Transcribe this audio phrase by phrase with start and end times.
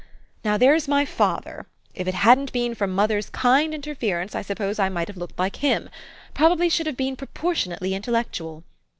[0.43, 1.67] Now, there's my father.
[1.93, 5.37] If it hadn't been for moth er's kind interference, I suppose I might have looked
[5.37, 5.91] like him;
[6.33, 8.63] probably should have been propor tionately intellectual.